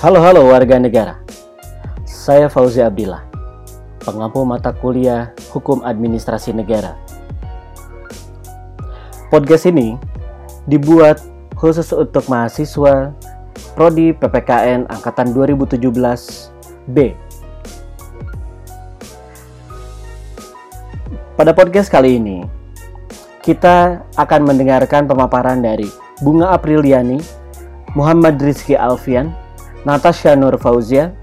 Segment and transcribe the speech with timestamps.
[0.00, 1.20] Halo halo warga negara.
[2.08, 3.20] Saya Fauzi Abdillah,
[4.00, 6.96] pengampu mata kuliah Hukum Administrasi Negara.
[9.28, 10.00] Podcast ini
[10.64, 11.20] dibuat
[11.52, 13.12] khusus untuk mahasiswa
[13.76, 15.84] prodi PPKN angkatan 2017
[16.96, 17.12] B.
[21.36, 22.48] Pada podcast kali ini,
[23.44, 25.92] kita akan mendengarkan pemaparan dari
[26.24, 27.20] Bunga Apriliani,
[27.92, 29.36] Muhammad Rizky Alfian,
[29.88, 31.16] Natasha Nur Fauzia,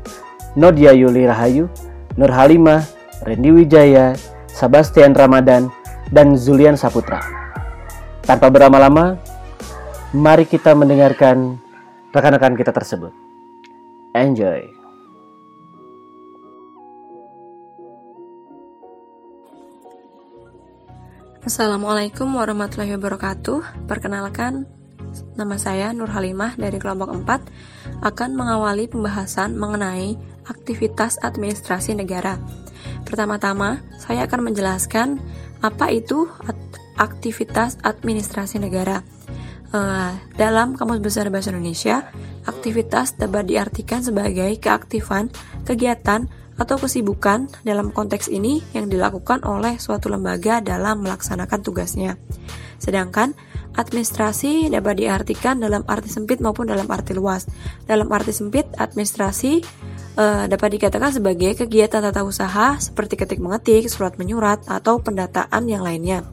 [0.58, 1.70] Nodia Yuli Rahayu,
[2.18, 2.82] Nur Halimah,
[3.22, 4.18] Randy Wijaya,
[4.50, 5.70] Sebastian Ramadan,
[6.10, 7.22] dan Zulian Saputra.
[8.26, 9.22] Tanpa berlama-lama,
[10.12, 11.62] mari kita mendengarkan
[12.12, 13.14] rekan-rekan kita tersebut.
[14.18, 14.66] Enjoy!
[21.48, 23.88] Assalamualaikum warahmatullahi wabarakatuh.
[23.88, 24.68] Perkenalkan,
[25.38, 30.18] Nama saya Nur Halimah dari kelompok 4 akan mengawali pembahasan mengenai
[30.50, 32.42] aktivitas administrasi negara.
[33.08, 35.22] Pertama-tama, saya akan menjelaskan
[35.64, 36.28] apa itu
[36.98, 39.06] aktivitas administrasi negara.
[39.68, 42.08] Uh, dalam Kamus Besar Bahasa Indonesia,
[42.48, 45.28] aktivitas dapat diartikan sebagai keaktifan,
[45.68, 52.18] kegiatan, atau kesibukan dalam konteks ini yang dilakukan oleh suatu lembaga dalam melaksanakan tugasnya.
[52.82, 53.38] Sedangkan
[53.78, 57.46] Administrasi dapat diartikan dalam arti sempit maupun dalam arti luas.
[57.86, 59.62] Dalam arti sempit, administrasi
[60.18, 65.86] uh, dapat dikatakan sebagai kegiatan tata usaha seperti ketik mengetik, surat menyurat, atau pendataan yang
[65.86, 66.26] lainnya.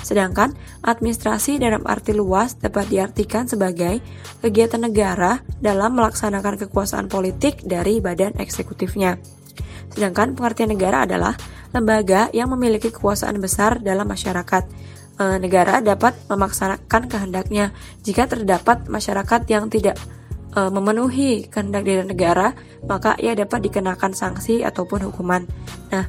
[0.00, 4.00] Sedangkan administrasi dalam arti luas dapat diartikan sebagai
[4.40, 9.20] kegiatan negara dalam melaksanakan kekuasaan politik dari badan eksekutifnya.
[9.92, 11.36] Sedangkan pengertian negara adalah
[11.74, 14.64] lembaga yang memiliki kekuasaan besar dalam masyarakat
[15.16, 17.72] e, negara dapat memaksakan kehendaknya
[18.04, 19.96] jika terdapat masyarakat yang tidak
[20.52, 22.52] e, memenuhi kehendak dari negara,
[22.84, 25.44] maka ia dapat dikenakan sanksi ataupun hukuman.
[25.92, 26.06] Nah,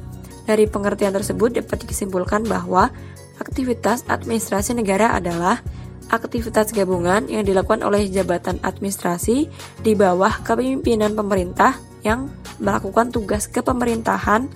[0.48, 2.88] dari pengertian tersebut dapat disimpulkan bahwa
[3.36, 5.60] aktivitas administrasi negara adalah
[6.08, 9.48] aktivitas gabungan yang dilakukan oleh jabatan administrasi
[9.84, 14.48] di bawah kepemimpinan pemerintah yang melakukan tugas kepemerintahan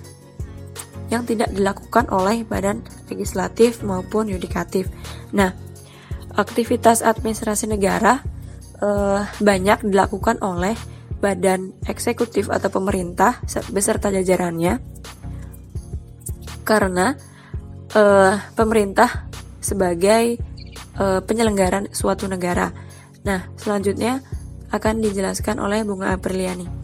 [1.13, 2.81] yang tidak dilakukan oleh badan
[3.13, 4.89] legislatif maupun yudikatif.
[5.29, 5.53] Nah,
[6.33, 8.25] aktivitas administrasi negara
[8.81, 10.73] eh, banyak dilakukan oleh
[11.21, 13.39] badan eksekutif atau pemerintah
[13.71, 14.81] beserta jajarannya
[16.65, 17.13] karena
[17.93, 19.29] eh, pemerintah
[19.61, 20.41] sebagai
[20.97, 22.73] eh, penyelenggaran suatu negara.
[23.23, 24.19] Nah, selanjutnya
[24.73, 26.82] akan dijelaskan oleh Bunga Apriliani.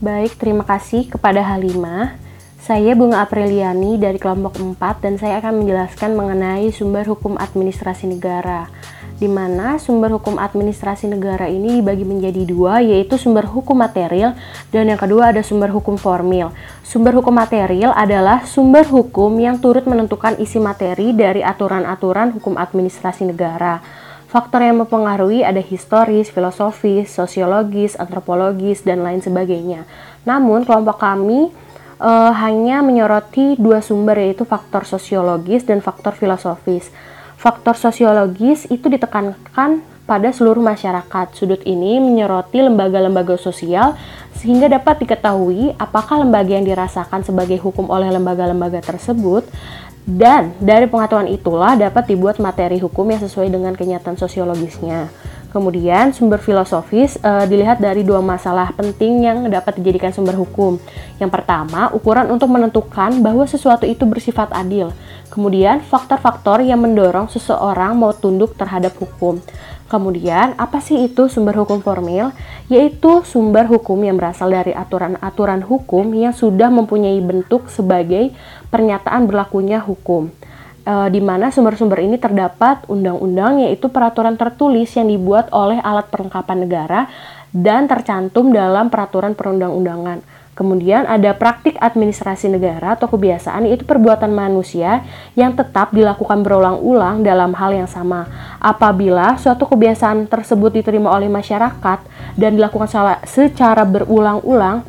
[0.00, 2.16] Baik, terima kasih kepada Halimah.
[2.56, 8.72] Saya Bunga Apriliani dari kelompok 4 dan saya akan menjelaskan mengenai sumber hukum administrasi negara.
[9.20, 14.32] Di mana sumber hukum administrasi negara ini dibagi menjadi dua, yaitu sumber hukum material
[14.72, 16.48] dan yang kedua ada sumber hukum formil.
[16.80, 23.28] Sumber hukum material adalah sumber hukum yang turut menentukan isi materi dari aturan-aturan hukum administrasi
[23.28, 23.84] negara.
[24.30, 29.90] Faktor yang mempengaruhi ada historis, filosofis, sosiologis, antropologis, dan lain sebagainya.
[30.22, 31.50] Namun, kelompok kami
[31.98, 36.94] e, hanya menyoroti dua sumber yaitu faktor sosiologis dan faktor filosofis.
[37.34, 41.26] Faktor sosiologis itu ditekankan pada seluruh masyarakat.
[41.34, 43.98] Sudut ini menyoroti lembaga-lembaga sosial
[44.38, 49.42] sehingga dapat diketahui apakah lembaga yang dirasakan sebagai hukum oleh lembaga-lembaga tersebut
[50.08, 55.12] dan dari pengetahuan itulah dapat dibuat materi hukum yang sesuai dengan kenyataan sosiologisnya.
[55.50, 60.78] Kemudian sumber filosofis e, dilihat dari dua masalah penting yang dapat dijadikan sumber hukum.
[61.18, 64.94] Yang pertama, ukuran untuk menentukan bahwa sesuatu itu bersifat adil.
[65.26, 69.42] Kemudian, faktor-faktor yang mendorong seseorang mau tunduk terhadap hukum.
[69.90, 72.30] Kemudian, apa sih itu sumber hukum formil?
[72.70, 78.30] Yaitu sumber hukum yang berasal dari aturan-aturan hukum yang sudah mempunyai bentuk sebagai
[78.70, 80.30] pernyataan berlakunya hukum.
[80.86, 86.58] E, di mana sumber-sumber ini terdapat undang-undang yaitu peraturan tertulis yang dibuat oleh alat perlengkapan
[86.62, 87.00] negara
[87.50, 90.22] dan tercantum dalam peraturan perundang-undangan.
[90.60, 95.00] Kemudian ada praktik administrasi negara atau kebiasaan yaitu perbuatan manusia
[95.32, 98.28] yang tetap dilakukan berulang-ulang dalam hal yang sama.
[98.60, 102.04] Apabila suatu kebiasaan tersebut diterima oleh masyarakat
[102.36, 102.92] dan dilakukan
[103.24, 104.84] secara berulang-ulang,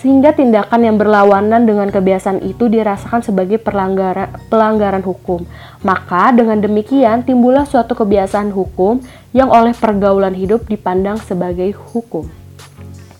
[0.00, 5.44] sehingga tindakan yang berlawanan dengan kebiasaan itu dirasakan sebagai pelanggaran, pelanggaran hukum.
[5.84, 9.04] Maka dengan demikian timbullah suatu kebiasaan hukum
[9.36, 12.41] yang oleh pergaulan hidup dipandang sebagai hukum.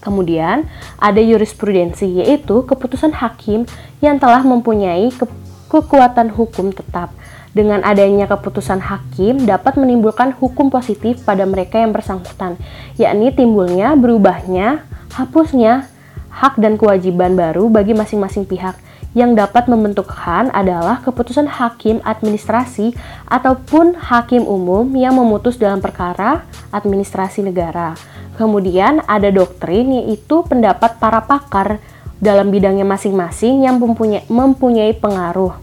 [0.03, 0.67] Kemudian
[0.99, 3.65] ada jurisprudensi yaitu keputusan hakim
[4.03, 5.25] yang telah mempunyai ke
[5.71, 7.15] kekuatan hukum tetap.
[7.53, 12.57] Dengan adanya keputusan hakim dapat menimbulkan hukum positif pada mereka yang bersangkutan,
[12.97, 15.89] yakni timbulnya, berubahnya, hapusnya
[16.33, 18.81] hak dan kewajiban baru bagi masing-masing pihak
[19.13, 22.97] yang dapat membentukkan adalah keputusan hakim administrasi
[23.29, 27.93] ataupun hakim umum yang memutus dalam perkara administrasi negara.
[28.37, 31.83] Kemudian ada doktrin yaitu pendapat para pakar
[32.23, 35.59] dalam bidangnya masing-masing yang mempunyai, mempunyai pengaruh.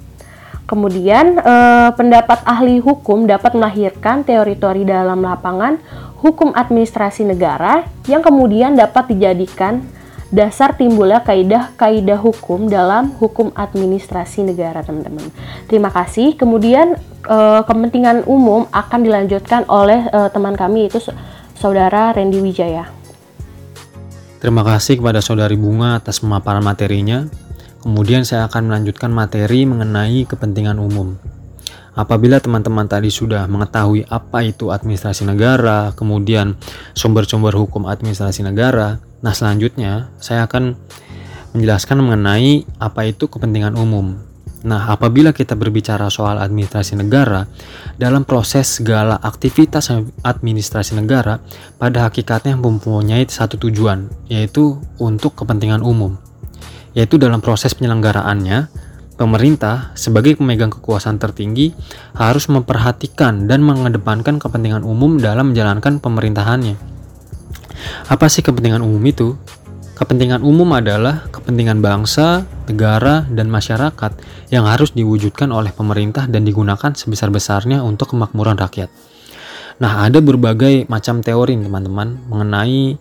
[0.70, 5.82] Kemudian eh, pendapat ahli hukum dapat melahirkan teori-teori dalam lapangan
[6.22, 9.82] hukum administrasi negara yang kemudian dapat dijadikan
[10.30, 15.34] dasar timbulnya kaidah-kaidah hukum dalam hukum administrasi negara, teman-teman.
[15.66, 16.38] Terima kasih.
[16.38, 21.02] Kemudian e, kepentingan umum akan dilanjutkan oleh e, teman kami itu
[21.60, 22.88] Saudara Randy Wijaya.
[24.40, 27.28] Terima kasih kepada Saudari Bunga atas pemaparan materinya.
[27.84, 31.20] Kemudian saya akan melanjutkan materi mengenai kepentingan umum.
[32.00, 36.56] Apabila teman-teman tadi sudah mengetahui apa itu administrasi negara, kemudian
[36.96, 40.80] sumber-sumber hukum administrasi negara, nah selanjutnya saya akan
[41.52, 44.29] menjelaskan mengenai apa itu kepentingan umum.
[44.60, 47.48] Nah, apabila kita berbicara soal administrasi negara,
[47.96, 49.88] dalam proses segala aktivitas
[50.20, 51.40] administrasi negara,
[51.80, 56.20] pada hakikatnya mempunyai satu tujuan, yaitu untuk kepentingan umum.
[56.92, 58.68] Yaitu dalam proses penyelenggaraannya,
[59.16, 61.72] pemerintah sebagai pemegang kekuasaan tertinggi
[62.20, 66.76] harus memperhatikan dan mengedepankan kepentingan umum dalam menjalankan pemerintahannya.
[68.12, 69.40] Apa sih kepentingan umum itu?
[70.00, 74.16] Kepentingan umum adalah kepentingan bangsa, negara, dan masyarakat
[74.48, 78.88] yang harus diwujudkan oleh pemerintah dan digunakan sebesar-besarnya untuk kemakmuran rakyat.
[79.84, 82.96] Nah, ada berbagai macam teori teman-teman mengenai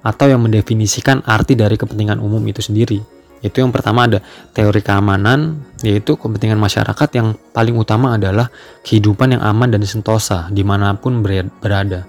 [0.00, 3.04] atau yang mendefinisikan arti dari kepentingan umum itu sendiri.
[3.44, 4.24] Itu yang pertama ada
[4.56, 8.48] teori keamanan, yaitu kepentingan masyarakat yang paling utama adalah
[8.88, 11.20] kehidupan yang aman dan sentosa di mana pun
[11.60, 12.08] berada.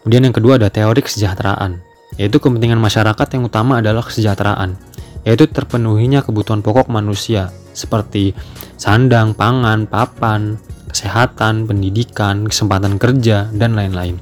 [0.00, 1.84] Kemudian yang kedua ada teori kesejahteraan,
[2.16, 4.76] yaitu kepentingan masyarakat yang utama adalah kesejahteraan,
[5.24, 8.32] yaitu terpenuhinya kebutuhan pokok manusia seperti
[8.80, 10.56] sandang, pangan, papan,
[10.88, 14.16] kesehatan, pendidikan, kesempatan kerja, dan lain-lain.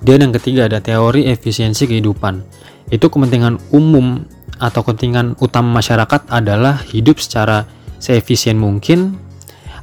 [0.00, 2.44] Kemudian yang ketiga ada teori efisiensi kehidupan.
[2.92, 4.28] Itu kepentingan umum
[4.60, 7.64] atau kepentingan utama masyarakat adalah hidup secara
[7.96, 9.16] seefisien mungkin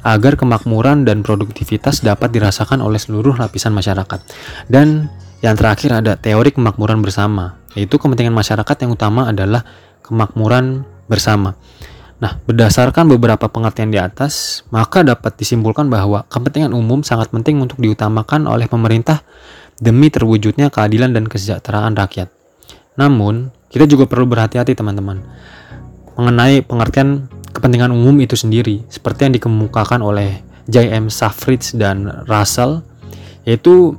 [0.02, 4.22] agar kemakmuran dan produktivitas dapat dirasakan oleh seluruh lapisan masyarakat.
[4.70, 5.10] Dan
[5.42, 9.66] yang terakhir ada teori kemakmuran bersama, yaitu kepentingan masyarakat yang utama adalah
[10.06, 11.58] kemakmuran bersama.
[12.22, 17.82] Nah, berdasarkan beberapa pengertian di atas, maka dapat disimpulkan bahwa kepentingan umum sangat penting untuk
[17.82, 19.26] diutamakan oleh pemerintah
[19.82, 22.30] demi terwujudnya keadilan dan kesejahteraan rakyat.
[22.94, 25.26] Namun, kita juga perlu berhati-hati teman-teman
[26.14, 31.10] mengenai pengertian kepentingan umum itu sendiri, seperti yang dikemukakan oleh J.M.
[31.10, 32.84] Safridge dan Russell,
[33.42, 33.98] yaitu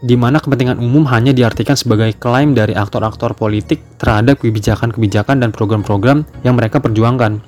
[0.00, 6.24] di mana kepentingan umum hanya diartikan sebagai klaim dari aktor-aktor politik terhadap kebijakan-kebijakan dan program-program
[6.40, 7.44] yang mereka perjuangkan.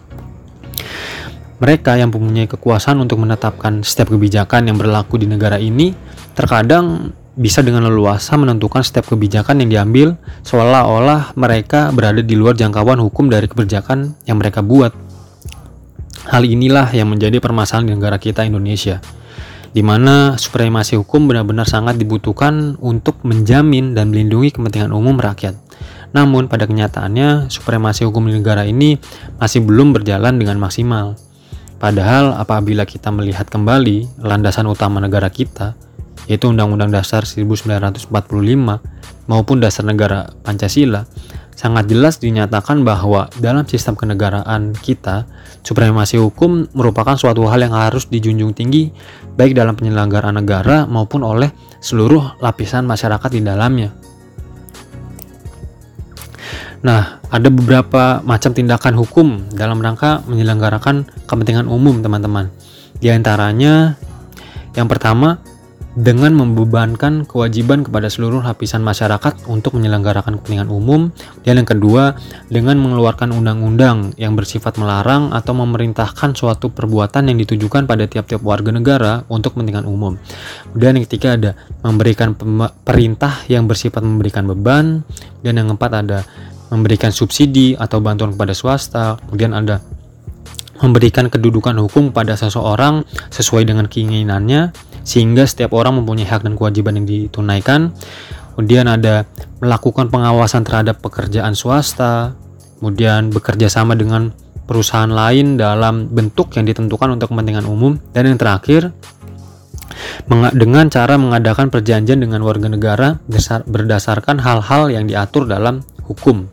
[1.63, 5.95] Mereka yang mempunyai kekuasaan untuk menetapkan setiap kebijakan yang berlaku di negara ini
[6.35, 13.01] terkadang bisa dengan leluasa menentukan setiap kebijakan yang diambil seolah-olah mereka berada di luar jangkauan
[13.01, 14.93] hukum dari kebijakan yang mereka buat.
[16.29, 19.01] Hal inilah yang menjadi permasalahan di negara kita Indonesia
[19.73, 25.57] di mana supremasi hukum benar-benar sangat dibutuhkan untuk menjamin dan melindungi kepentingan umum rakyat.
[26.13, 29.01] Namun pada kenyataannya supremasi hukum di negara ini
[29.41, 31.17] masih belum berjalan dengan maksimal.
[31.81, 35.75] Padahal apabila kita melihat kembali landasan utama negara kita,
[36.31, 38.07] yaitu Undang-Undang Dasar 1945
[39.27, 41.09] maupun Dasar Negara Pancasila,
[41.53, 45.29] sangat jelas dinyatakan bahwa dalam sistem kenegaraan kita,
[45.63, 48.91] supremasi hukum merupakan suatu hal yang harus dijunjung tinggi
[49.39, 53.91] baik dalam penyelenggaraan negara maupun oleh seluruh lapisan masyarakat di dalamnya.
[56.83, 62.51] Nah, ada beberapa macam tindakan hukum dalam rangka menyelenggarakan kepentingan umum, teman-teman.
[62.99, 63.95] Di antaranya,
[64.75, 65.39] yang pertama,
[65.93, 71.13] dengan membebankan kewajiban kepada seluruh lapisan masyarakat untuk menyelenggarakan kepentingan umum.
[71.45, 72.17] Dan yang kedua
[72.49, 78.73] dengan mengeluarkan undang-undang yang bersifat melarang atau memerintahkan suatu perbuatan yang ditujukan pada tiap-tiap warga
[78.73, 80.17] negara untuk kepentingan umum.
[80.73, 81.51] Dan yang ketiga ada
[81.85, 82.33] memberikan
[82.83, 85.05] perintah yang bersifat memberikan beban.
[85.45, 86.25] Dan yang keempat ada
[86.73, 89.21] memberikan subsidi atau bantuan kepada swasta.
[89.29, 89.85] Kemudian ada
[90.81, 96.99] memberikan kedudukan hukum pada seseorang sesuai dengan keinginannya sehingga setiap orang mempunyai hak dan kewajiban
[96.99, 97.95] yang ditunaikan.
[98.53, 99.25] Kemudian ada
[99.65, 102.37] melakukan pengawasan terhadap pekerjaan swasta,
[102.79, 104.35] kemudian bekerja sama dengan
[104.69, 107.97] perusahaan lain dalam bentuk yang ditentukan untuk kepentingan umum.
[108.13, 108.93] Dan yang terakhir,
[110.53, 113.19] dengan cara mengadakan perjanjian dengan warga negara
[113.67, 116.49] berdasarkan hal-hal yang diatur dalam hukum.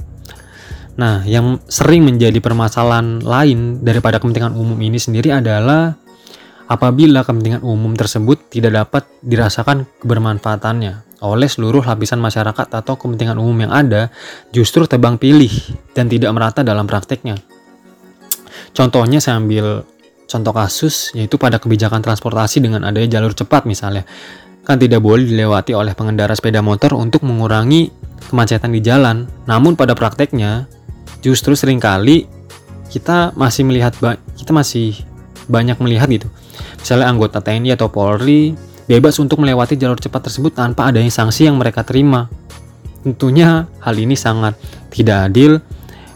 [0.99, 5.95] Nah, yang sering menjadi permasalahan lain daripada kepentingan umum ini sendiri adalah
[6.69, 13.67] apabila kepentingan umum tersebut tidak dapat dirasakan kebermanfaatannya oleh seluruh lapisan masyarakat atau kepentingan umum
[13.67, 14.07] yang ada
[14.55, 15.51] justru tebang pilih
[15.91, 17.35] dan tidak merata dalam prakteknya.
[18.71, 19.83] Contohnya saya ambil
[20.29, 24.07] contoh kasus yaitu pada kebijakan transportasi dengan adanya jalur cepat misalnya.
[24.63, 27.89] Kan tidak boleh dilewati oleh pengendara sepeda motor untuk mengurangi
[28.29, 29.25] kemacetan di jalan.
[29.49, 30.69] Namun pada prakteknya
[31.19, 32.29] justru sering kali
[32.93, 33.91] kita masih melihat
[34.37, 34.95] kita masih
[35.49, 36.29] banyak melihat gitu.
[36.79, 38.53] Misalnya anggota TNI atau Polri
[38.89, 42.25] bebas untuk melewati jalur cepat tersebut tanpa adanya sanksi yang mereka terima.
[43.05, 44.57] Tentunya hal ini sangat
[44.89, 45.61] tidak adil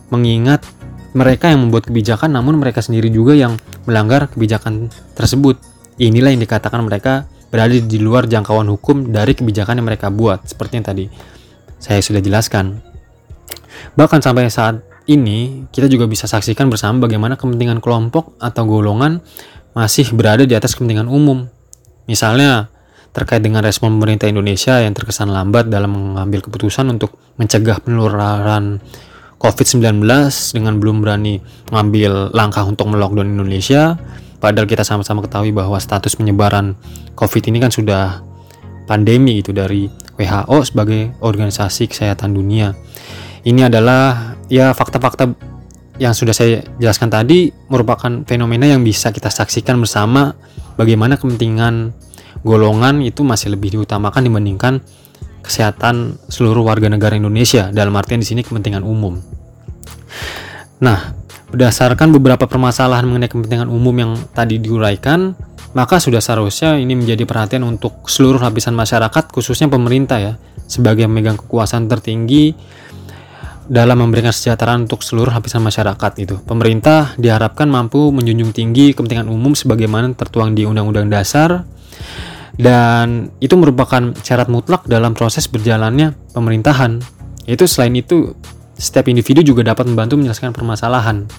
[0.09, 0.65] mengingat
[1.13, 5.61] mereka yang membuat kebijakan namun mereka sendiri juga yang melanggar kebijakan tersebut.
[6.01, 10.81] Inilah yang dikatakan mereka berada di luar jangkauan hukum dari kebijakan yang mereka buat, seperti
[10.81, 11.05] yang tadi
[11.77, 12.81] saya sudah jelaskan.
[13.93, 19.21] Bahkan sampai saat ini, kita juga bisa saksikan bersama bagaimana kepentingan kelompok atau golongan
[19.73, 21.49] masih berada di atas kepentingan umum.
[22.05, 22.73] Misalnya,
[23.13, 28.81] terkait dengan respon pemerintah Indonesia yang terkesan lambat dalam mengambil keputusan untuk mencegah penularan
[29.37, 30.01] COVID-19
[30.57, 31.37] dengan belum berani
[31.69, 34.01] mengambil langkah untuk melockdown Indonesia
[34.41, 36.73] padahal kita sama-sama ketahui bahwa status penyebaran
[37.13, 38.25] COVID ini kan sudah
[38.89, 39.85] pandemi itu dari
[40.17, 42.73] WHO sebagai organisasi kesehatan dunia
[43.45, 45.52] ini adalah ya fakta-fakta
[46.01, 50.33] yang sudah saya jelaskan tadi merupakan fenomena yang bisa kita saksikan bersama
[50.73, 51.93] bagaimana kepentingan
[52.41, 54.81] golongan itu masih lebih diutamakan dibandingkan
[55.43, 59.19] kesehatan seluruh warga negara Indonesia dalam artian di sini kepentingan umum.
[60.81, 61.13] Nah,
[61.51, 65.35] berdasarkan beberapa permasalahan mengenai kepentingan umum yang tadi diuraikan,
[65.75, 70.33] maka sudah seharusnya ini menjadi perhatian untuk seluruh lapisan masyarakat khususnya pemerintah ya
[70.65, 72.55] sebagai memegang kekuasaan tertinggi
[73.67, 76.35] dalam memberikan kesejahteraan untuk seluruh lapisan masyarakat itu.
[76.43, 81.63] Pemerintah diharapkan mampu menjunjung tinggi kepentingan umum sebagaimana tertuang di Undang-Undang Dasar
[82.59, 87.01] dan itu merupakan syarat mutlak dalam proses berjalannya pemerintahan.
[87.49, 88.37] Itu selain itu
[88.77, 91.29] setiap individu juga dapat membantu menyelesaikan permasalahan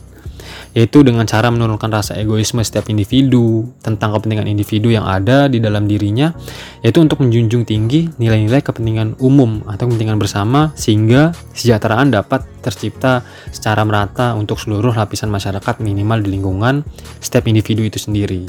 [0.75, 5.87] yaitu dengan cara menurunkan rasa egoisme setiap individu tentang kepentingan individu yang ada di dalam
[5.87, 6.35] dirinya
[6.83, 13.85] yaitu untuk menjunjung tinggi nilai-nilai kepentingan umum atau kepentingan bersama sehingga kesejahteraan dapat tercipta secara
[13.85, 16.83] merata untuk seluruh lapisan masyarakat minimal di lingkungan
[17.21, 18.49] setiap individu itu sendiri.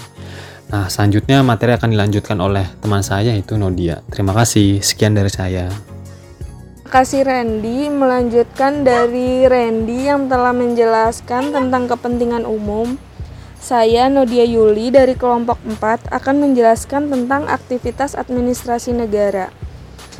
[0.66, 4.02] Nah, selanjutnya materi akan dilanjutkan oleh teman saya yaitu Nodia.
[4.10, 4.82] Terima kasih.
[4.82, 5.70] Sekian dari saya.
[6.86, 7.89] Kasih Randy.
[7.89, 13.01] Melanjutkan dari Randy yang telah menjelaskan tentang kepentingan umum.
[13.58, 19.50] Saya Nodia Yuli dari kelompok 4 akan menjelaskan tentang aktivitas administrasi negara.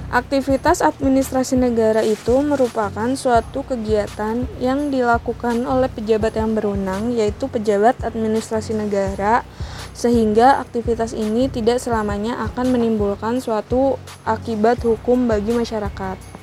[0.10, 7.93] Aktivitas administrasi negara itu merupakan suatu kegiatan yang dilakukan oleh pejabat yang berwenang, yaitu pejabat
[8.01, 9.45] administrasi negara,
[9.93, 16.35] sehingga aktivitas ini tidak selamanya akan menimbulkan suatu akibat hukum bagi masyarakat.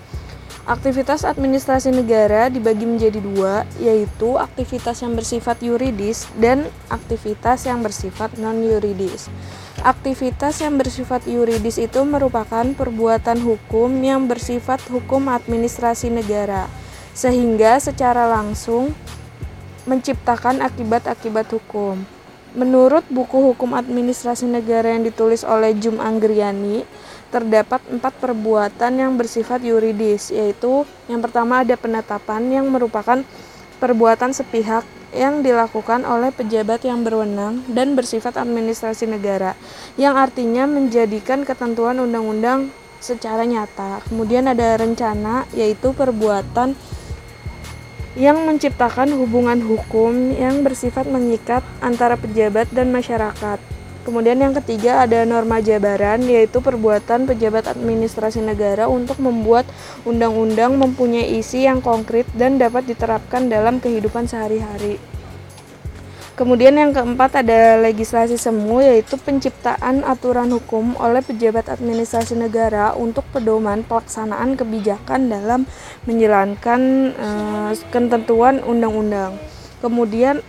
[0.63, 8.39] Aktivitas administrasi negara dibagi menjadi dua, yaitu aktivitas yang bersifat yuridis dan aktivitas yang bersifat
[8.39, 9.27] non-yuridis.
[9.83, 16.71] Aktivitas yang bersifat yuridis itu merupakan perbuatan hukum yang bersifat hukum administrasi negara,
[17.11, 18.95] sehingga secara langsung
[19.91, 22.07] menciptakan akibat-akibat hukum.
[22.55, 26.87] Menurut buku hukum administrasi negara yang ditulis oleh Jum Anggriani,
[27.33, 33.25] terdapat empat perbuatan yang bersifat yuridis, yaitu yang pertama ada penetapan yang merupakan
[33.81, 34.85] perbuatan sepihak
[35.17, 39.57] yang dilakukan oleh pejabat yang berwenang dan bersifat administrasi negara,
[39.97, 42.69] yang artinya menjadikan ketentuan undang-undang
[43.01, 44.05] secara nyata.
[44.09, 46.77] Kemudian ada rencana, yaitu perbuatan
[48.13, 53.72] yang menciptakan hubungan hukum yang bersifat mengikat antara pejabat dan masyarakat.
[54.03, 59.63] Kemudian yang ketiga ada norma jabaran yaitu perbuatan pejabat administrasi negara untuk membuat
[60.03, 64.99] undang-undang mempunyai isi yang konkret dan dapat diterapkan dalam kehidupan sehari-hari.
[66.33, 73.23] Kemudian yang keempat ada legislasi semu yaitu penciptaan aturan hukum oleh pejabat administrasi negara untuk
[73.31, 75.69] pedoman pelaksanaan kebijakan dalam
[76.09, 79.39] menjalankan uh, ketentuan undang-undang.
[79.79, 80.41] Kemudian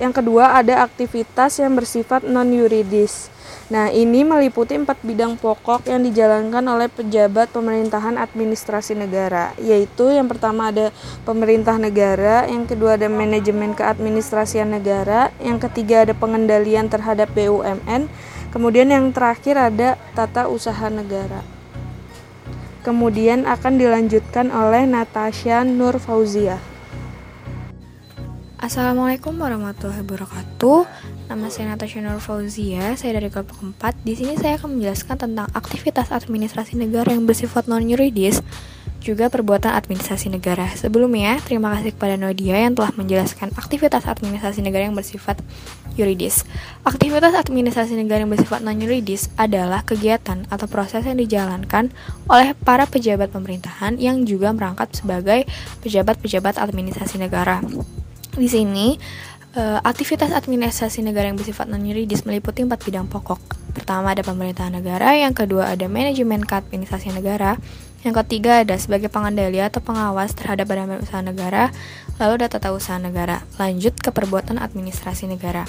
[0.00, 3.30] yang kedua ada aktivitas yang bersifat non yuridis
[3.70, 10.26] Nah, ini meliputi empat bidang pokok yang dijalankan oleh pejabat pemerintahan administrasi negara, yaitu yang
[10.26, 10.90] pertama ada
[11.22, 18.10] pemerintah negara, yang kedua ada manajemen keadministrasian negara, yang ketiga ada pengendalian terhadap BUMN,
[18.50, 21.46] kemudian yang terakhir ada tata usaha negara.
[22.82, 26.58] Kemudian akan dilanjutkan oleh Natasha Nur Fauzia.
[28.60, 30.84] Assalamualaikum warahmatullahi wabarakatuh.
[31.32, 34.04] Nama saya Natasha Nur Fauzia, saya dari kelompok 4.
[34.04, 38.44] Di sini saya akan menjelaskan tentang aktivitas administrasi negara yang bersifat non-yuridis,
[39.00, 40.68] juga perbuatan administrasi negara.
[40.76, 45.40] Sebelumnya, terima kasih kepada Nodia yang telah menjelaskan aktivitas administrasi negara yang bersifat
[45.96, 46.44] yuridis.
[46.84, 51.88] Aktivitas administrasi negara yang bersifat non-yuridis adalah kegiatan atau proses yang dijalankan
[52.28, 55.48] oleh para pejabat pemerintahan yang juga merangkap sebagai
[55.80, 57.64] pejabat-pejabat administrasi negara.
[58.30, 58.94] Di sini,
[59.58, 63.40] uh, aktivitas administrasi negara yang bersifat non-yuridis meliputi empat bidang pokok.
[63.74, 67.58] Pertama ada pemerintahan negara, yang kedua ada manajemen keadministrasian negara,
[68.06, 71.74] yang ketiga ada sebagai pengendali atau pengawas terhadap badan usaha negara,
[72.18, 73.42] lalu ada tata usaha negara.
[73.58, 75.66] Lanjut ke perbuatan administrasi negara.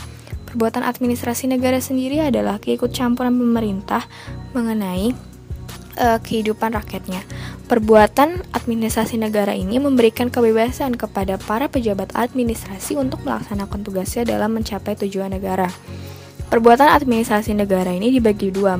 [0.52, 4.04] Perbuatan administrasi negara sendiri adalah keikut campuran pemerintah
[4.52, 5.16] mengenai
[5.98, 7.24] uh, kehidupan rakyatnya.
[7.68, 15.00] Perbuatan administrasi negara ini memberikan kebebasan kepada para pejabat administrasi untuk melaksanakan tugasnya dalam mencapai
[15.00, 15.72] tujuan negara.
[16.52, 18.76] Perbuatan administrasi negara ini dibagi dua,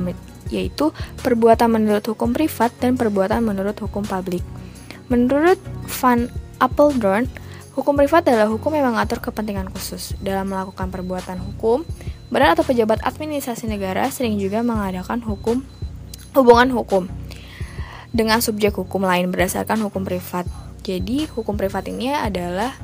[0.52, 0.92] yaitu
[1.24, 4.44] perbuatan menurut hukum privat dan perbuatan menurut hukum publik.
[5.08, 5.56] Menurut
[6.00, 6.28] Van
[6.60, 7.24] Apeldoorn,
[7.72, 10.12] hukum privat adalah hukum yang mengatur kepentingan khusus.
[10.20, 11.88] Dalam melakukan perbuatan hukum,
[12.28, 15.64] badan atau pejabat administrasi negara sering juga mengadakan hukum
[16.32, 17.08] hubungan hukum
[18.12, 20.44] dengan subjek hukum lain berdasarkan hukum privat.
[20.84, 22.74] Jadi, hukum privat ini adalah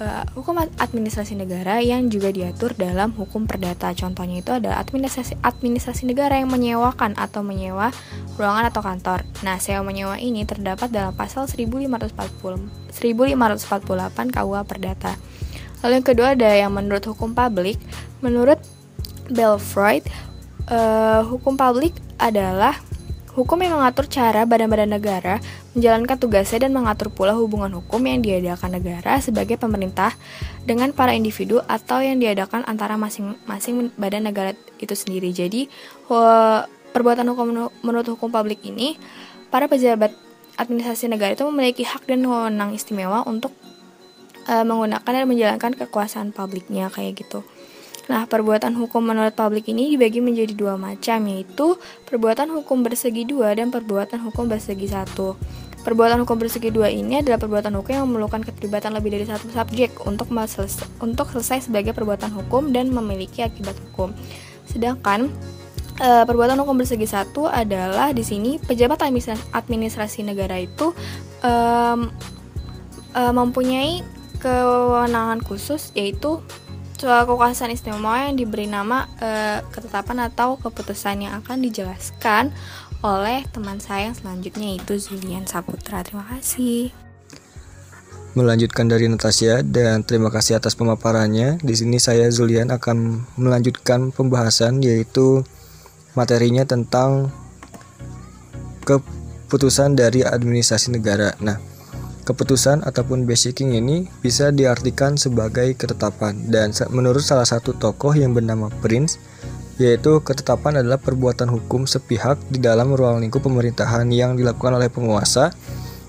[0.00, 3.92] uh, hukum administrasi negara yang juga diatur dalam hukum perdata.
[3.96, 7.90] Contohnya itu adalah administrasi administrasi negara yang menyewakan atau menyewa
[8.36, 9.24] ruangan atau kantor.
[9.42, 15.12] Nah, sewa menyewa ini terdapat dalam pasal 1540 1548 KUH Perdata.
[15.84, 17.76] Lalu yang kedua ada yang menurut hukum publik.
[18.24, 18.60] Menurut
[19.28, 20.06] Belfroid,
[20.72, 22.78] uh, hukum publik adalah
[23.36, 25.44] Hukum yang mengatur cara badan-badan negara
[25.76, 30.16] menjalankan tugasnya dan mengatur pula hubungan hukum yang diadakan negara sebagai pemerintah
[30.64, 35.36] dengan para individu atau yang diadakan antara masing-masing badan negara itu sendiri.
[35.36, 35.68] Jadi,
[36.96, 38.96] perbuatan hukum menurut hukum publik ini,
[39.52, 40.16] para pejabat
[40.56, 43.52] administrasi negara itu memiliki hak dan wewenang istimewa untuk
[44.48, 47.44] uh, menggunakan dan menjalankan kekuasaan publiknya kayak gitu.
[48.06, 51.74] Nah, perbuatan hukum menurut publik ini dibagi menjadi dua macam, yaitu
[52.06, 55.34] perbuatan hukum bersegi dua dan perbuatan hukum bersegi satu.
[55.82, 60.02] Perbuatan hukum bersegi dua ini adalah perbuatan hukum yang memerlukan keterlibatan lebih dari satu subjek
[60.02, 64.10] untuk selesai, untuk selesai sebagai perbuatan hukum dan memiliki akibat hukum.
[64.66, 65.30] Sedangkan
[66.02, 68.98] e, perbuatan hukum bersegi satu adalah di sini pejabat
[69.54, 70.90] administrasi negara itu
[71.46, 71.52] e,
[73.14, 74.02] e, mempunyai
[74.42, 76.42] kewenangan khusus yaitu
[76.96, 82.50] soal kekuasaan istimewa yang diberi nama e, ketetapan atau keputusan yang akan dijelaskan
[83.04, 86.00] oleh teman saya yang selanjutnya itu Zulian Saputra.
[86.00, 86.90] Terima kasih.
[88.36, 91.56] Melanjutkan dari Natasha dan terima kasih atas pemaparannya.
[91.60, 95.40] Di sini saya Zulian akan melanjutkan pembahasan yaitu
[96.12, 97.32] materinya tentang
[98.84, 101.32] keputusan dari administrasi negara.
[101.40, 101.56] Nah,
[102.26, 108.66] Keputusan ataupun basicing ini bisa diartikan sebagai ketetapan dan menurut salah satu tokoh yang bernama
[108.82, 109.22] Prince
[109.78, 115.54] yaitu ketetapan adalah perbuatan hukum sepihak di dalam ruang lingkup pemerintahan yang dilakukan oleh penguasa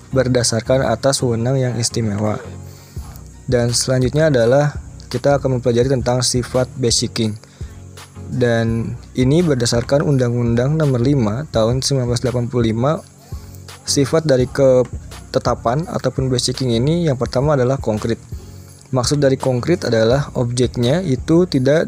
[0.10, 2.42] berdasarkan atas wewenang yang istimewa.
[3.46, 4.74] Dan selanjutnya adalah
[5.14, 7.38] kita akan mempelajari tentang sifat basicing.
[8.28, 12.52] Dan ini berdasarkan Undang-Undang Nomor 5 Tahun 1985
[13.88, 14.84] sifat dari ke
[15.38, 18.18] Tetapan ataupun basicing ini yang pertama adalah konkret.
[18.90, 21.86] Maksud dari konkret adalah objeknya itu tidak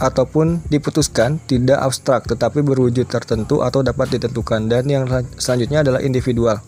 [0.00, 5.04] ataupun diputuskan tidak abstrak tetapi berwujud tertentu atau dapat ditentukan dan yang
[5.36, 6.62] selanjutnya adalah individual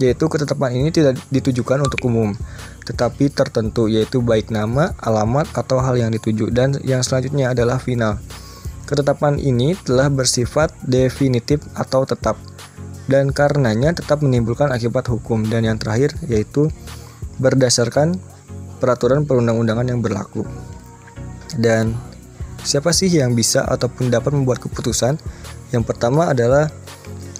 [0.00, 2.32] yaitu ketetapan ini tidak ditujukan untuk umum
[2.88, 8.18] tetapi tertentu yaitu baik nama, alamat atau hal yang dituju dan yang selanjutnya adalah final.
[8.90, 12.34] Ketetapan ini telah bersifat definitif atau tetap
[13.06, 16.68] dan karenanya tetap menimbulkan akibat hukum dan yang terakhir yaitu
[17.40, 18.20] berdasarkan
[18.80, 20.44] peraturan perundang-undangan yang berlaku.
[21.56, 21.96] Dan
[22.64, 25.16] siapa sih yang bisa ataupun dapat membuat keputusan?
[25.70, 26.68] Yang pertama adalah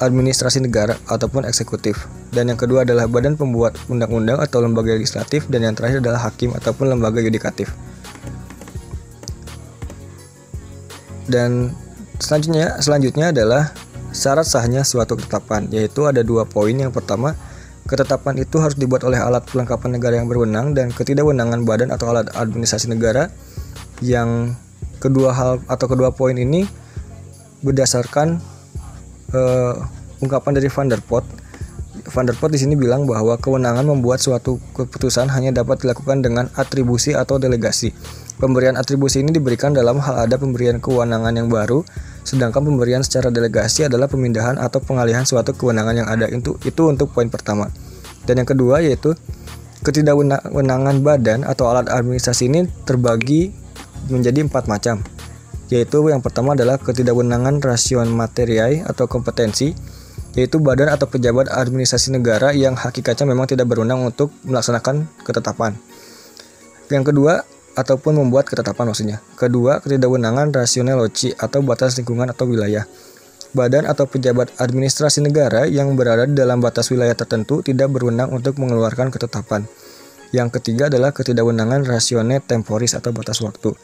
[0.01, 2.09] administrasi negara ataupun eksekutif.
[2.31, 6.55] Dan yang kedua adalah badan pembuat undang-undang atau lembaga legislatif dan yang terakhir adalah hakim
[6.57, 7.75] ataupun lembaga yudikatif.
[11.31, 11.75] Dan
[12.19, 13.71] selanjutnya selanjutnya adalah
[14.11, 16.73] syarat sahnya suatu ketetapan yaitu ada dua poin.
[16.75, 17.35] Yang pertama
[17.89, 22.31] ketetapan itu harus dibuat oleh alat pelengkapan negara yang berwenang dan ketidakwenangan badan atau alat
[22.35, 23.33] administrasi negara.
[24.01, 24.55] Yang
[25.01, 26.69] kedua hal atau kedua poin ini
[27.61, 28.41] berdasarkan
[29.33, 29.75] uh,
[30.21, 31.25] ungkapan dari Van der Pot
[32.11, 36.49] Van der Pot di sini bilang bahwa kewenangan membuat suatu keputusan hanya dapat dilakukan dengan
[36.57, 37.93] atribusi atau delegasi.
[38.41, 41.85] Pemberian atribusi ini diberikan dalam hal ada pemberian kewenangan yang baru,
[42.31, 46.31] sedangkan pemberian secara delegasi adalah pemindahan atau pengalihan suatu kewenangan yang ada.
[46.31, 47.67] Itu itu untuk poin pertama.
[48.23, 49.19] Dan yang kedua yaitu
[49.83, 53.51] ketidakwenangan badan atau alat administrasi ini terbagi
[54.07, 55.03] menjadi empat macam
[55.71, 59.71] yaitu yang pertama adalah ketidakwenangan rasion materiai atau kompetensi
[60.35, 65.75] yaitu badan atau pejabat administrasi negara yang hakikatnya memang tidak berwenang untuk melaksanakan ketetapan.
[66.91, 67.47] Yang kedua,
[67.79, 69.19] ataupun membuat ketetapan maksudnya.
[69.39, 72.87] Kedua, ketidakwenangan rasional loci atau batas lingkungan atau wilayah.
[73.51, 78.55] Badan atau pejabat administrasi negara yang berada di dalam batas wilayah tertentu tidak berwenang untuk
[78.63, 79.67] mengeluarkan ketetapan.
[80.31, 83.75] Yang ketiga adalah ketidakwenangan rasional temporis atau batas waktu.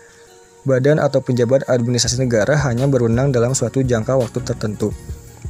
[0.63, 4.95] Badan atau pejabat administrasi negara hanya berwenang dalam suatu jangka waktu tertentu.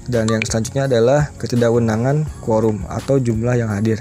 [0.08, 4.00] Dan yang selanjutnya adalah ketidakwenangan quorum atau jumlah yang hadir.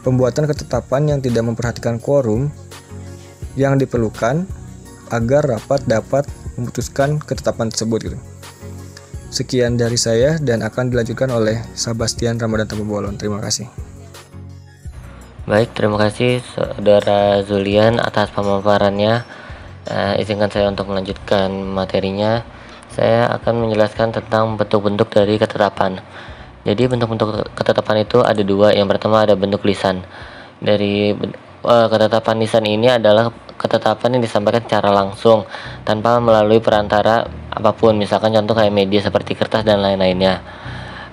[0.00, 2.48] Pembuatan ketetapan yang tidak memperhatikan quorum
[3.58, 4.46] yang diperlukan
[5.10, 8.18] agar rapat dapat memutuskan ketetapan tersebut gitu.
[9.30, 13.14] Sekian dari saya dan akan dilanjutkan oleh Sebastian Ramadan Tamubolon.
[13.14, 13.70] Terima kasih.
[15.46, 19.22] Baik, terima kasih Saudara Zulian atas pemaparannya.
[19.90, 22.42] Uh, izinkan saya untuk melanjutkan materinya.
[22.90, 26.02] Saya akan menjelaskan tentang bentuk-bentuk dari ketetapan.
[26.66, 28.74] Jadi bentuk-bentuk ketetapan itu ada dua.
[28.74, 30.02] Yang pertama ada bentuk lisan.
[30.58, 31.14] Dari
[31.64, 33.28] ketetapan lisan ini adalah
[33.60, 35.44] ketetapan yang disampaikan secara langsung
[35.84, 38.00] tanpa melalui perantara apa pun.
[38.00, 40.40] Misalkan contoh kayak media seperti kertas dan lain-lainnya.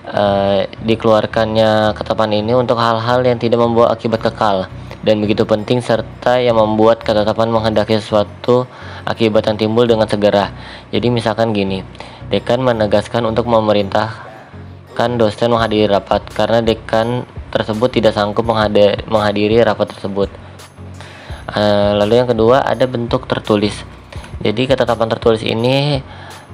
[0.08, 4.64] Uh, dikeluarkannya ketetapan ini untuk hal-hal yang tidak membawa akibat kekal
[5.04, 8.64] dan begitu penting serta yang membuat ketetapan menghendaki sesuatu
[9.04, 10.48] akibat yang timbul dengan segera.
[10.96, 11.84] Jadi misalkan gini
[12.32, 20.28] dekan menegaskan untuk memerintahkan dosen menghadiri rapat karena dekan tersebut tidak sanggup menghadiri rapat tersebut.
[21.48, 23.72] Uh, lalu yang kedua ada bentuk tertulis.
[24.38, 26.04] Jadi ketetapan tertulis ini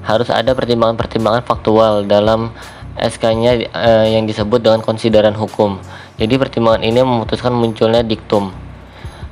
[0.05, 2.53] harus ada pertimbangan-pertimbangan faktual dalam
[2.95, 5.83] SK-nya eh, yang disebut dengan konsideran hukum.
[6.17, 8.55] Jadi pertimbangan ini memutuskan munculnya diktum.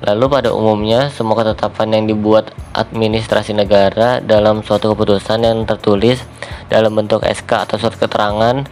[0.03, 6.19] Lalu pada umumnya semua ketetapan yang dibuat administrasi negara dalam suatu keputusan yang tertulis
[6.67, 8.67] dalam bentuk SK atau surat keterangan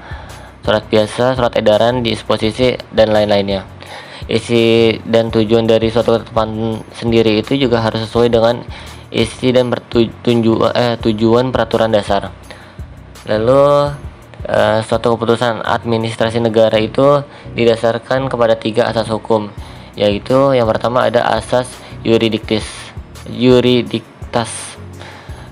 [0.61, 3.65] surat biasa, surat edaran, disposisi, dan lain-lainnya.
[4.31, 8.63] Isi dan tujuan dari suatu ketetapan sendiri itu juga harus sesuai dengan
[9.11, 12.31] isi dan bertuju, eh, tujuan peraturan dasar.
[13.27, 13.91] Lalu
[14.47, 17.21] eh, suatu keputusan administrasi negara itu
[17.53, 19.53] didasarkan kepada tiga asas hukum,
[19.99, 21.69] yaitu yang pertama ada asas
[22.07, 22.65] yuridiktis,
[23.29, 24.80] yuridiktas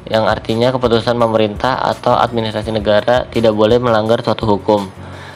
[0.08, 4.88] yang artinya keputusan pemerintah atau administrasi negara tidak boleh melanggar suatu hukum.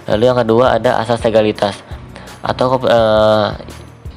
[0.09, 1.79] Lalu yang kedua ada asas legalitas
[2.43, 3.55] atau uh,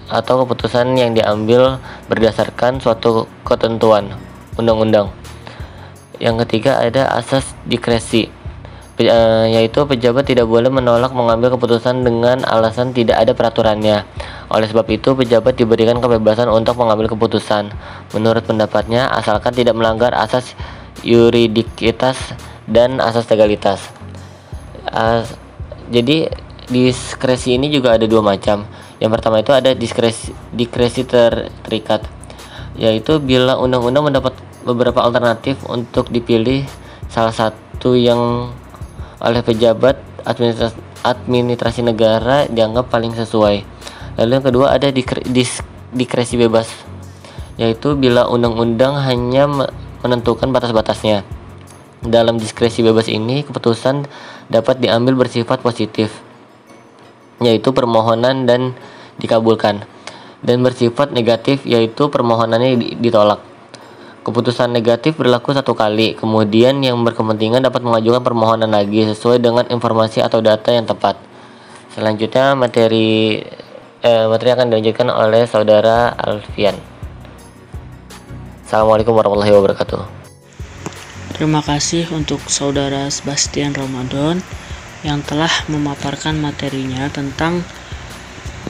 [0.06, 4.16] atau keputusan yang diambil berdasarkan suatu ketentuan
[4.56, 5.12] undang-undang.
[6.18, 8.32] Yang ketiga ada asas dikresi
[9.04, 14.08] uh, yaitu pejabat tidak boleh menolak mengambil keputusan dengan alasan tidak ada peraturannya.
[14.48, 17.74] Oleh sebab itu, pejabat diberikan kebebasan untuk mengambil keputusan
[18.16, 20.56] menurut pendapatnya asalkan tidak melanggar asas
[21.04, 22.16] yuridikitas
[22.70, 23.84] dan asas legalitas.
[24.88, 25.34] As
[25.92, 26.32] jadi
[26.66, 28.66] diskresi ini juga ada dua macam.
[28.98, 32.08] Yang pertama itu ada diskresi diskresi ter, terikat,
[32.80, 34.34] yaitu bila undang-undang mendapat
[34.66, 36.66] beberapa alternatif untuk dipilih
[37.12, 38.50] salah satu yang
[39.22, 43.64] oleh pejabat administrasi, negara dianggap paling sesuai.
[44.20, 46.72] Lalu yang kedua ada diskresi bebas,
[47.60, 49.48] yaitu bila undang-undang hanya
[50.04, 51.24] menentukan batas-batasnya.
[52.06, 54.06] Dalam diskresi bebas ini, keputusan
[54.52, 56.14] dapat diambil bersifat positif,
[57.42, 58.78] yaitu permohonan dan
[59.18, 59.88] dikabulkan,
[60.46, 63.42] dan bersifat negatif, yaitu permohonannya ditolak.
[64.26, 70.26] Keputusan negatif berlaku satu kali, kemudian yang berkepentingan dapat mengajukan permohonan lagi sesuai dengan informasi
[70.26, 71.14] atau data yang tepat.
[71.94, 73.46] Selanjutnya materi
[74.02, 76.74] eh, materi akan dilanjutkan oleh saudara Alfian.
[78.66, 80.02] Assalamualaikum warahmatullahi wabarakatuh.
[81.38, 84.42] Terima kasih untuk saudara Sebastian Ramadan
[85.06, 87.62] yang telah memaparkan materinya tentang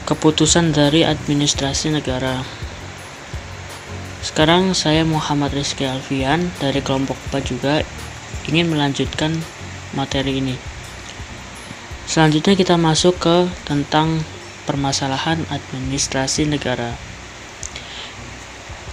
[0.04, 2.65] keputusan dari administrasi negara.
[4.26, 7.86] Sekarang saya Muhammad Rizky Alfian dari kelompok 4 juga
[8.50, 9.30] ingin melanjutkan
[9.94, 10.58] materi ini.
[12.10, 14.18] Selanjutnya kita masuk ke tentang
[14.66, 16.98] permasalahan administrasi negara.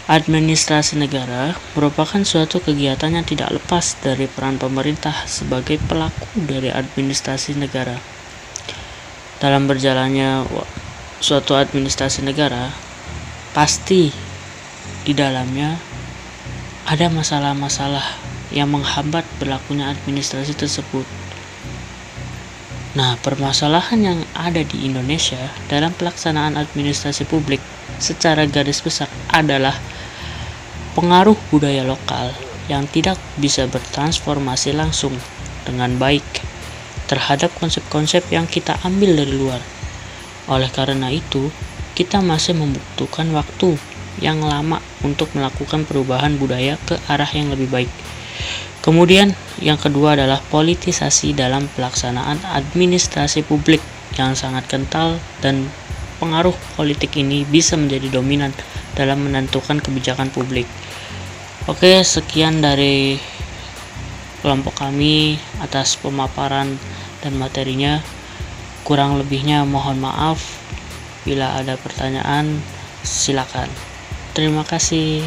[0.06, 7.58] Administrasi negara merupakan suatu kegiatan yang tidak lepas dari peran pemerintah sebagai pelaku dari administrasi
[7.58, 7.98] negara.
[9.42, 10.46] Dalam berjalannya
[11.18, 12.70] suatu administrasi negara,
[13.58, 14.33] pasti
[15.04, 15.76] di dalamnya
[16.88, 18.04] ada masalah-masalah
[18.56, 21.04] yang menghambat berlakunya administrasi tersebut.
[22.94, 27.60] Nah, permasalahan yang ada di Indonesia dalam pelaksanaan administrasi publik
[27.98, 29.74] secara garis besar adalah
[30.94, 32.30] pengaruh budaya lokal
[32.70, 35.18] yang tidak bisa bertransformasi langsung
[35.66, 36.24] dengan baik
[37.10, 39.62] terhadap konsep-konsep yang kita ambil dari luar.
[40.48, 41.50] Oleh karena itu,
[41.98, 43.76] kita masih membutuhkan waktu
[44.20, 47.92] yang lama untuk melakukan perubahan budaya ke arah yang lebih baik.
[48.84, 49.32] Kemudian,
[49.64, 53.80] yang kedua adalah politisasi dalam pelaksanaan administrasi publik
[54.20, 55.72] yang sangat kental dan
[56.20, 58.52] pengaruh politik ini bisa menjadi dominan
[58.94, 60.68] dalam menentukan kebijakan publik.
[61.72, 63.16] Oke, sekian dari
[64.44, 66.76] kelompok kami atas pemaparan
[67.24, 68.04] dan materinya.
[68.84, 70.44] Kurang lebihnya mohon maaf.
[71.24, 72.60] Bila ada pertanyaan,
[73.00, 73.93] silakan.
[74.34, 75.22] Terima kasih.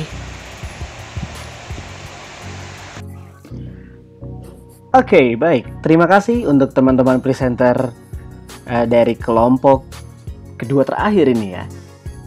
[4.90, 5.84] Oke, okay, baik.
[5.84, 7.94] Terima kasih untuk teman-teman presenter
[8.66, 9.86] uh, dari kelompok
[10.58, 11.64] kedua terakhir ini ya.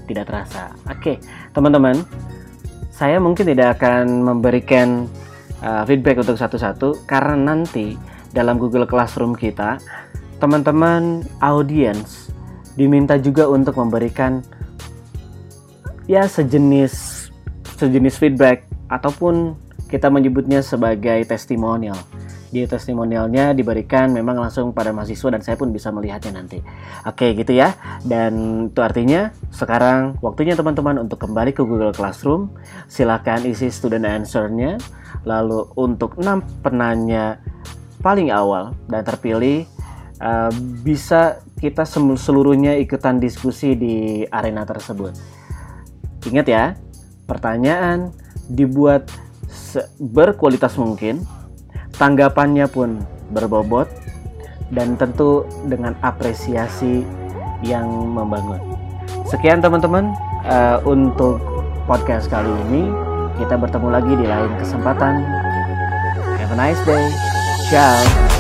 [0.08, 0.72] Tidak terasa.
[0.88, 1.16] Oke, okay,
[1.52, 2.00] teman-teman,
[2.96, 5.12] saya mungkin tidak akan memberikan
[5.60, 8.00] uh, feedback untuk satu-satu karena nanti
[8.32, 9.82] dalam Google Classroom kita
[10.40, 12.32] teman-teman audiens
[12.80, 14.40] diminta juga untuk memberikan
[16.10, 17.30] ya sejenis
[17.78, 19.54] sejenis feedback ataupun
[19.94, 21.98] kita menyebutnya sebagai testimonial
[22.50, 26.58] di testimonialnya diberikan memang langsung pada mahasiswa dan saya pun bisa melihatnya nanti.
[27.06, 27.78] Oke gitu ya.
[28.02, 32.50] Dan itu artinya sekarang waktunya teman-teman untuk kembali ke Google Classroom.
[32.90, 34.82] Silahkan isi student answer-nya.
[35.30, 37.38] Lalu untuk 6 penanya
[38.02, 39.70] paling awal dan terpilih
[40.18, 40.50] uh,
[40.82, 41.86] bisa kita
[42.18, 45.39] seluruhnya ikutan diskusi di arena tersebut.
[46.28, 46.64] Ingat ya,
[47.30, 48.12] pertanyaan
[48.50, 49.08] dibuat
[50.02, 51.22] berkualitas mungkin
[51.98, 53.90] tanggapannya pun berbobot
[54.74, 57.06] dan tentu dengan apresiasi
[57.66, 58.62] yang membangun.
[59.28, 60.14] Sekian teman-teman
[60.46, 61.42] uh, untuk
[61.86, 62.90] podcast kali ini.
[63.40, 65.24] Kita bertemu lagi di lain kesempatan.
[66.38, 67.08] Have a nice day.
[67.72, 68.39] Ciao.